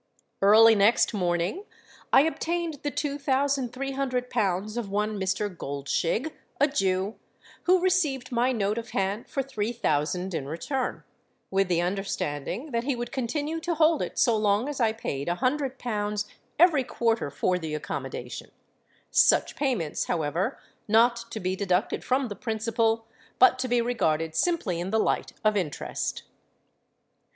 [0.41, 1.65] Early next morning
[2.11, 5.47] I obtained the two thousand three hundred pounds of one Mr.
[5.55, 7.17] Goldshig, a Jew,
[7.65, 11.03] who received my note of hand for three thousand in return,
[11.51, 15.29] with the understanding that he would continue to hold it so long as I paid
[15.29, 16.25] a hundred pounds
[16.57, 20.57] every quarter for the accommodation—such payments, however,
[20.87, 23.05] not to be deducted from the principal,
[23.37, 26.23] but to be regarded simply in the light of interest.